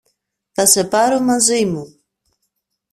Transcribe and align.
Θα 0.51 0.65
σε 0.65 0.83
πάρω 0.83 1.19
μαζί 1.19 1.65
μου. 1.65 2.01